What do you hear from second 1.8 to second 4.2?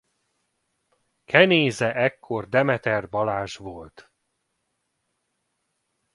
ekkor Demeter Balázs volt.